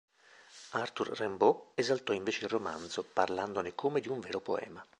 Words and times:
Arthur 0.71 1.09
Rimbaud 1.11 1.73
esaltò 1.75 2.11
invece 2.13 2.45
il 2.45 2.49
romanzo, 2.49 3.03
parlandone 3.03 3.75
come 3.75 3.99
di 4.01 4.09
un 4.09 4.19
vero 4.19 4.39
poema. 4.41 4.83